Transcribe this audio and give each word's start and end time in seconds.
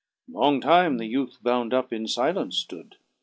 6. 0.25 0.33
Long 0.35 0.59
time 0.61 0.97
the 0.97 1.05
youth 1.05 1.37
bound 1.43 1.75
up 1.75 1.93
in 1.93 2.05
(ilence 2.07 2.63
flood. 2.67 2.95